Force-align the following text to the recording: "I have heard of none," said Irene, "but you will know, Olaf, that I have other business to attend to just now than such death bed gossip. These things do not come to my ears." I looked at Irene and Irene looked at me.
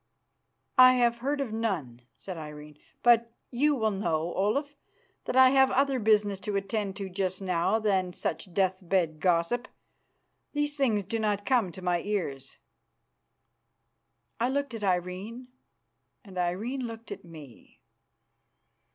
"I 0.79 0.93
have 0.93 1.19
heard 1.19 1.39
of 1.41 1.53
none," 1.53 2.01
said 2.17 2.35
Irene, 2.35 2.79
"but 3.03 3.31
you 3.51 3.75
will 3.75 3.91
know, 3.91 4.33
Olaf, 4.33 4.75
that 5.25 5.35
I 5.35 5.49
have 5.51 5.69
other 5.69 5.99
business 5.99 6.39
to 6.39 6.55
attend 6.55 6.95
to 6.95 7.07
just 7.07 7.39
now 7.39 7.77
than 7.77 8.11
such 8.13 8.51
death 8.51 8.79
bed 8.81 9.19
gossip. 9.19 9.67
These 10.53 10.75
things 10.75 11.03
do 11.03 11.19
not 11.19 11.45
come 11.45 11.71
to 11.73 11.83
my 11.83 12.01
ears." 12.01 12.57
I 14.39 14.49
looked 14.49 14.73
at 14.73 14.83
Irene 14.83 15.49
and 16.25 16.35
Irene 16.35 16.87
looked 16.87 17.11
at 17.11 17.23
me. 17.23 17.79